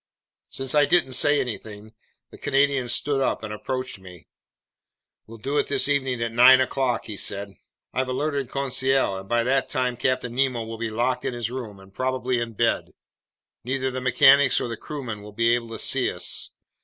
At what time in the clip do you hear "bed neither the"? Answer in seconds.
12.53-14.01